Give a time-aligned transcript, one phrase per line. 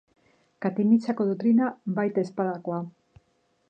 [0.65, 2.85] Katiximako doktrina baitezpadakoa.